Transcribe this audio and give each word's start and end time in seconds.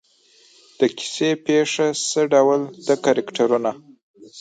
د 0.79 0.81
کیسې 0.97 1.29
پېښه 1.45 1.87
څه 2.09 2.21
ډول 2.33 2.61
ده 2.87 2.95
کرکټرونه. 3.05 3.71